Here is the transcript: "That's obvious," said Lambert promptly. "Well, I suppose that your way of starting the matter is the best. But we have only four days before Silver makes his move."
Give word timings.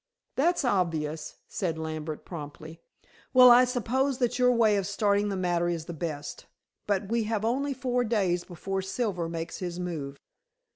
"That's 0.35 0.65
obvious," 0.65 1.35
said 1.47 1.77
Lambert 1.77 2.25
promptly. 2.25 2.81
"Well, 3.35 3.51
I 3.51 3.65
suppose 3.65 4.17
that 4.17 4.39
your 4.39 4.51
way 4.51 4.75
of 4.77 4.87
starting 4.87 5.29
the 5.29 5.35
matter 5.37 5.69
is 5.69 5.85
the 5.85 5.93
best. 5.93 6.47
But 6.87 7.09
we 7.09 7.25
have 7.25 7.45
only 7.45 7.75
four 7.75 8.03
days 8.03 8.43
before 8.43 8.81
Silver 8.81 9.29
makes 9.29 9.59
his 9.59 9.79
move." 9.79 10.17